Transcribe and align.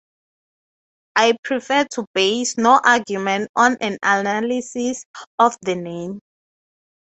I 1.15 1.33
prefer 1.43 1.83
to 1.91 2.07
base 2.15 2.57
no 2.57 2.81
argument 2.83 3.51
on 3.55 3.77
an 3.81 3.99
analysis 4.01 5.03
of 5.37 5.55
the 5.61 5.75
name. 5.75 6.21